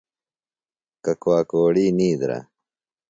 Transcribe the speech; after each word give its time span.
ککواک 1.03 1.49
اوڑی 1.57 1.85
نِیدرہ۔ 1.97 2.39